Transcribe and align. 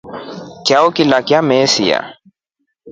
Chao 0.65 0.87
kivelya 0.95 1.19
kimesia. 1.27 1.99